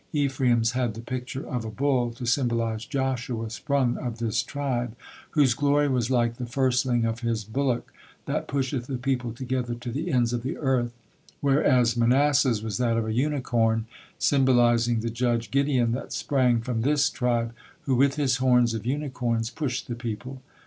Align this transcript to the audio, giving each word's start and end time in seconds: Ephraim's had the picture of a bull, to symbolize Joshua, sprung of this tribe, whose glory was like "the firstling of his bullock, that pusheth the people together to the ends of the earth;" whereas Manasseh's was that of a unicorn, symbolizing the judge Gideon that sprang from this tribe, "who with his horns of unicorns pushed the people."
Ephraim's 0.13 0.71
had 0.71 0.95
the 0.95 0.99
picture 1.01 1.47
of 1.47 1.63
a 1.63 1.69
bull, 1.69 2.09
to 2.11 2.25
symbolize 2.25 2.85
Joshua, 2.87 3.51
sprung 3.51 3.97
of 3.97 4.17
this 4.17 4.41
tribe, 4.41 4.95
whose 5.37 5.53
glory 5.53 5.87
was 5.87 6.09
like 6.09 6.37
"the 6.37 6.47
firstling 6.47 7.05
of 7.05 7.19
his 7.19 7.43
bullock, 7.43 7.93
that 8.25 8.47
pusheth 8.47 8.87
the 8.87 8.97
people 8.97 9.31
together 9.31 9.75
to 9.75 9.91
the 9.91 10.11
ends 10.11 10.33
of 10.33 10.41
the 10.41 10.57
earth;" 10.57 10.91
whereas 11.39 11.95
Manasseh's 11.95 12.63
was 12.63 12.79
that 12.79 12.97
of 12.97 13.05
a 13.05 13.13
unicorn, 13.13 13.85
symbolizing 14.17 15.01
the 15.01 15.11
judge 15.11 15.51
Gideon 15.51 15.91
that 15.91 16.11
sprang 16.13 16.61
from 16.61 16.81
this 16.81 17.07
tribe, 17.07 17.53
"who 17.81 17.93
with 17.93 18.15
his 18.15 18.37
horns 18.37 18.73
of 18.73 18.87
unicorns 18.87 19.51
pushed 19.51 19.87
the 19.87 19.93
people." 19.93 20.41